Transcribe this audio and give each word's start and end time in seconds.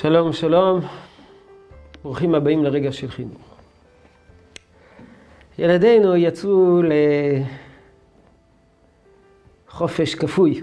שלום, 0.00 0.32
שלום. 0.32 0.80
ברוכים 2.04 2.34
הבאים 2.34 2.64
לרגע 2.64 2.92
של 2.92 3.10
חינוך. 3.10 3.56
ילדינו 5.58 6.16
יצאו 6.16 6.82
לחופש 9.68 10.14
כפוי. 10.14 10.60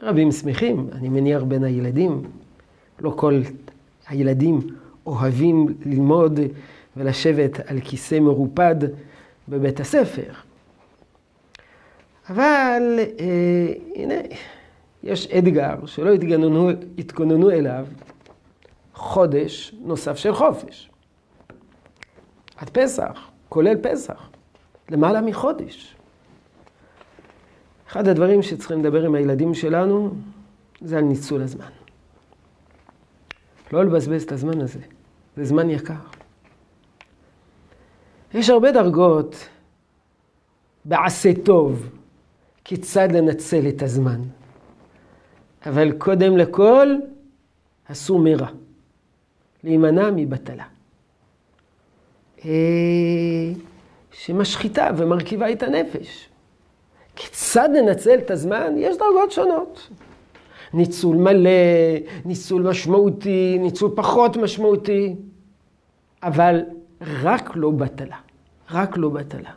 רבים 0.00 0.32
שמחים, 0.32 0.88
אני 0.92 1.08
מניח 1.08 1.42
בין 1.42 1.64
הילדים. 1.64 2.22
לא 3.00 3.12
כל 3.16 3.42
הילדים 4.08 4.60
אוהבים 5.06 5.66
ללמוד 5.86 6.40
ולשבת 6.96 7.60
על 7.70 7.80
כיסא 7.80 8.18
מרופד 8.18 8.76
בבית 9.48 9.80
הספר. 9.80 10.32
אבל 12.30 12.98
אה, 12.98 13.74
הנה, 13.94 14.14
יש 15.02 15.26
אתגר 15.26 15.86
שלא 15.86 16.12
התגוננו, 16.12 16.70
התכוננו 16.98 17.50
אליו 17.50 17.86
חודש 18.94 19.74
נוסף 19.80 20.16
של 20.16 20.34
חופש. 20.34 20.90
עד 22.56 22.70
פסח, 22.70 23.30
כולל 23.48 23.76
פסח, 23.82 24.30
למעלה 24.90 25.20
מחודש. 25.20 25.96
אחד 27.88 28.08
הדברים 28.08 28.42
שצריכים 28.42 28.80
לדבר 28.80 29.06
עם 29.06 29.14
הילדים 29.14 29.54
שלנו 29.54 30.14
זה 30.80 30.98
על 30.98 31.04
ניצול 31.04 31.42
הזמן. 31.42 31.70
לא 33.72 33.84
לבזבז 33.84 34.22
את 34.22 34.32
הזמן 34.32 34.60
הזה, 34.60 34.80
זה 35.36 35.44
זמן 35.44 35.70
יקר. 35.70 35.94
יש 38.34 38.50
הרבה 38.50 38.72
דרגות 38.72 39.48
בעשה 40.84 41.30
טוב, 41.44 41.88
כיצד 42.64 43.12
לנצל 43.12 43.68
את 43.68 43.82
הזמן. 43.82 44.20
אבל 45.66 45.92
קודם 45.92 46.36
לכל, 46.36 46.96
אסור 47.92 48.18
מרע, 48.18 48.46
להימנע 49.64 50.10
מבטלה. 50.10 50.64
אה, 52.44 52.50
שמשחיתה 54.12 54.90
ומרכיבה 54.96 55.52
את 55.52 55.62
הנפש. 55.62 56.28
כיצד 57.16 57.68
לנצל 57.74 58.18
את 58.18 58.30
הזמן? 58.30 58.74
יש 58.76 58.96
דרגות 58.96 59.32
שונות. 59.32 59.88
ניצול 60.74 61.16
מלא, 61.16 61.50
ניצול 62.24 62.62
משמעותי, 62.62 63.58
ניצול 63.60 63.90
פחות 63.94 64.36
משמעותי, 64.36 65.14
אבל 66.22 66.60
רק 67.00 67.50
לא 67.54 67.70
בטלה. 67.70 68.16
רק 68.70 68.96
לא 68.96 69.08
בטלה. 69.08 69.50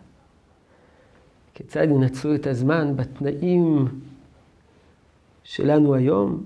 כיצד 1.54 1.84
ינצלו 1.84 2.36
את 2.36 2.48
הזמן 2.48 2.96
בתנאים 2.96 3.88
שלנו 5.46 5.96
היום? 5.96 6.44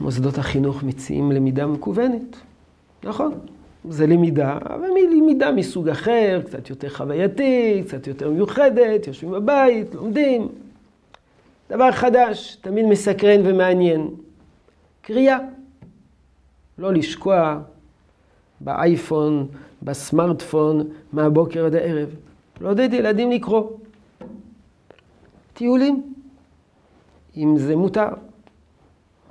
מוסדות 0.00 0.38
החינוך 0.38 0.82
מציעים 0.82 1.32
למידה 1.32 1.66
מקוונת, 1.66 2.36
נכון, 3.04 3.32
זה 3.88 4.06
למידה, 4.06 4.58
אבל 4.64 4.88
למידה 5.16 5.52
מסוג 5.52 5.88
אחר, 5.88 6.40
קצת 6.46 6.70
יותר 6.70 6.88
חווייתי, 6.88 7.82
קצת 7.86 8.06
יותר 8.06 8.30
מיוחדת, 8.30 9.06
יושבים 9.06 9.30
בבית, 9.32 9.94
לומדים. 9.94 10.48
דבר 11.70 11.92
חדש, 11.92 12.56
תמיד 12.60 12.86
מסקרן 12.86 13.40
ומעניין. 13.44 14.10
קריאה. 15.00 15.38
לא 16.78 16.92
לשקוע 16.92 17.60
באייפון, 18.60 19.48
בסמארטפון, 19.82 20.88
מהבוקר 21.12 21.66
עד 21.66 21.74
הערב. 21.74 22.08
לעודד 22.60 22.92
ילדים 22.92 23.30
לקרוא. 23.30 23.70
טיולים, 25.54 26.14
אם 27.36 27.54
זה 27.58 27.76
מותר. 27.76 28.08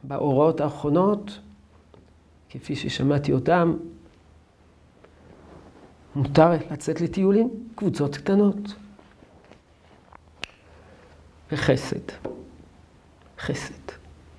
בהוראות 0.04 0.62
האחרונות, 0.62 1.40
כפי 2.50 2.76
ששמעתי 2.76 3.34
אותם, 3.34 3.78
מותר 6.16 6.52
לצאת 6.72 7.02
לטיולים, 7.02 7.50
קבוצות 7.76 8.18
קטנות. 8.18 8.74
וחסד. 11.52 12.12
חסד. 13.40 13.74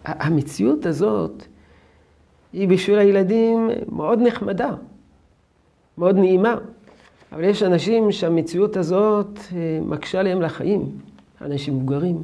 המציאות 0.04 0.86
הזאת 0.86 1.44
היא 2.52 2.68
בשביל 2.68 2.98
הילדים 2.98 3.70
מאוד 3.88 4.18
נחמדה, 4.22 4.70
מאוד 5.98 6.16
נעימה. 6.16 6.54
אבל 7.32 7.44
יש 7.44 7.62
אנשים 7.62 8.12
שהמציאות 8.12 8.76
הזאת 8.76 9.38
אה, 9.52 9.78
מקשה 9.82 10.20
עליהם 10.20 10.42
לחיים. 10.42 10.98
אנשים 11.44 11.76
מבוגרים 11.76 12.22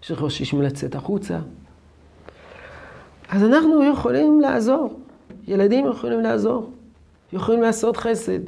שחוששים 0.00 0.62
לצאת 0.62 0.94
החוצה. 0.94 1.38
אז 3.28 3.44
אנחנו 3.44 3.84
יכולים 3.92 4.40
לעזור. 4.40 5.00
ילדים 5.48 5.86
יכולים 5.86 6.20
לעזור. 6.20 6.70
יכולים 7.32 7.62
לעשות 7.62 7.96
חסד. 7.96 8.40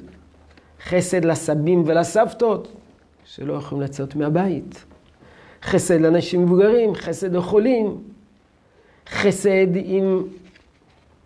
חסד 0.84 1.24
לסבים 1.24 1.82
ולסבתות 1.86 2.72
שלא 3.24 3.52
יכולים 3.52 3.84
לצאת 3.84 4.16
מהבית. 4.16 4.84
חסד 5.62 6.00
לאנשים 6.00 6.42
מבוגרים, 6.42 6.94
חסד 6.94 7.34
לחולים. 7.34 7.98
חסד 9.08 9.66
עם 9.74 10.22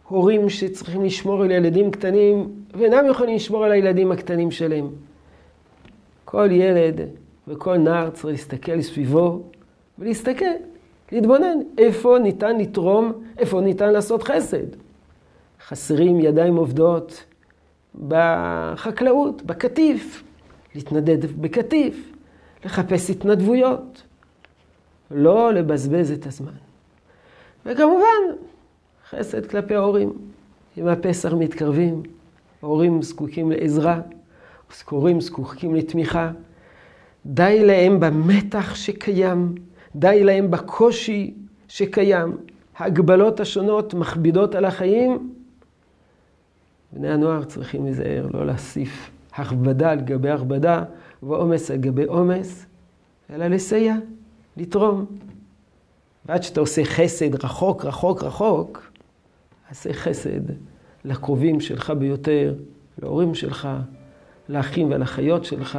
הורים 0.08 0.48
שצריכים 0.48 1.04
לשמור 1.04 1.42
על 1.42 1.50
ילדים 1.50 1.90
קטנים 1.90 2.48
ואינם 2.74 3.06
יכולים 3.10 3.36
לשמור 3.36 3.64
על 3.64 3.72
הילדים 3.72 4.12
הקטנים 4.12 4.50
שלהם. 4.50 4.88
כל 6.24 6.48
ילד 6.50 7.00
וכל 7.48 7.76
נער 7.76 8.10
צריך 8.10 8.24
להסתכל 8.26 8.82
סביבו 8.82 9.42
ולהסתכל, 9.98 10.44
להתבונן 11.12 11.58
איפה 11.78 12.18
ניתן 12.18 12.58
לתרום, 12.58 13.12
איפה 13.38 13.60
ניתן 13.60 13.92
לעשות 13.92 14.22
חסד. 14.22 14.66
חסרים 15.66 16.20
ידיים 16.20 16.56
עובדות 16.56 17.24
בחקלאות, 18.08 19.42
בקטיף, 19.42 20.22
להתנדד 20.74 21.40
בקטיף, 21.40 22.12
לחפש 22.64 23.10
התנדבויות, 23.10 24.02
לא 25.10 25.52
לבזבז 25.52 26.12
את 26.12 26.26
הזמן. 26.26 26.52
וכמובן, 27.66 28.44
חסד 29.10 29.46
כלפי 29.46 29.74
ההורים. 29.74 30.12
אם 30.78 30.88
הפסח 30.88 31.32
מתקרבים, 31.32 32.02
ההורים 32.62 33.02
זקוקים 33.02 33.50
לעזרה, 33.50 34.00
הורים 34.90 35.20
זקוקים 35.20 35.74
לתמיכה. 35.74 36.30
די 37.26 37.64
להם 37.64 38.00
במתח 38.00 38.74
שקיים, 38.74 39.54
די 39.96 40.24
להם 40.24 40.50
בקושי 40.50 41.34
שקיים. 41.68 42.36
ההגבלות 42.76 43.40
השונות 43.40 43.94
מכבידות 43.94 44.54
על 44.54 44.64
החיים. 44.64 45.34
בני 46.92 47.08
הנוער 47.08 47.44
צריכים 47.44 47.84
להיזהר, 47.84 48.26
לא 48.34 48.46
להוסיף 48.46 49.10
הכבדה 49.34 49.90
על 49.90 50.00
גבי 50.00 50.30
הכבדה 50.30 50.84
ועומס 51.22 51.70
על 51.70 51.76
גבי 51.76 52.04
עומס, 52.04 52.66
אלא 53.30 53.46
לסייע, 53.46 53.94
לתרום. 54.56 55.06
ועד 56.26 56.42
שאתה 56.42 56.60
עושה 56.60 56.84
חסד 56.84 57.44
רחוק, 57.44 57.84
רחוק, 57.84 58.22
רחוק, 58.22 58.90
עשה 59.70 59.92
חסד 59.92 60.40
לקרובים 61.04 61.60
שלך 61.60 61.90
ביותר, 61.90 62.54
להורים 63.02 63.34
שלך, 63.34 63.68
לאחים 64.48 64.90
ולאחיות 64.90 65.44
שלך. 65.44 65.78